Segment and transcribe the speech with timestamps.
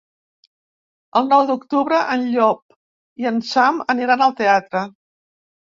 [1.21, 2.75] El nou d'octubre en Llop
[3.25, 4.87] i en Sam aniran al teatre.